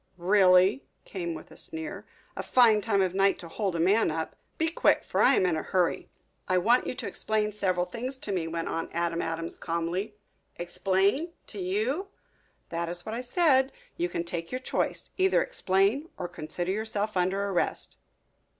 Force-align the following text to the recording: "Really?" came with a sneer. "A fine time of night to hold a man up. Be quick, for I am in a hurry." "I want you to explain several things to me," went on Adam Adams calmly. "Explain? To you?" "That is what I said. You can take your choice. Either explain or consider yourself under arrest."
"Really?" 0.17 0.83
came 1.05 1.35
with 1.35 1.51
a 1.51 1.55
sneer. 1.57 2.07
"A 2.35 2.41
fine 2.41 2.81
time 2.81 3.03
of 3.03 3.13
night 3.13 3.37
to 3.37 3.47
hold 3.47 3.75
a 3.75 3.79
man 3.79 4.09
up. 4.09 4.35
Be 4.57 4.67
quick, 4.67 5.03
for 5.03 5.21
I 5.21 5.35
am 5.35 5.45
in 5.45 5.55
a 5.55 5.61
hurry." 5.61 6.09
"I 6.47 6.57
want 6.57 6.87
you 6.87 6.95
to 6.95 7.07
explain 7.07 7.51
several 7.51 7.85
things 7.85 8.17
to 8.17 8.31
me," 8.31 8.47
went 8.47 8.67
on 8.67 8.89
Adam 8.93 9.21
Adams 9.21 9.59
calmly. 9.59 10.15
"Explain? 10.55 11.33
To 11.45 11.59
you?" 11.59 12.07
"That 12.69 12.89
is 12.89 13.05
what 13.05 13.13
I 13.13 13.21
said. 13.21 13.71
You 13.95 14.09
can 14.09 14.23
take 14.23 14.51
your 14.51 14.57
choice. 14.57 15.11
Either 15.19 15.43
explain 15.43 16.09
or 16.17 16.27
consider 16.27 16.71
yourself 16.71 17.15
under 17.15 17.47
arrest." 17.49 17.97